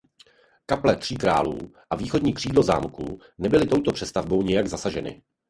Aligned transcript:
Kaple 0.65 0.95
Tří 0.95 1.15
králů 1.17 1.59
a 1.89 1.95
východní 1.95 2.33
křídlo 2.33 2.63
zámku 2.63 3.19
nebyly 3.37 3.67
touto 3.67 3.91
přestavbou 3.91 4.41
nijak 4.43 4.67
zasaženy. 4.67 5.23